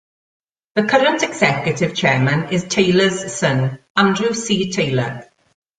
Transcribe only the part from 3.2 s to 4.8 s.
son, Andrew C.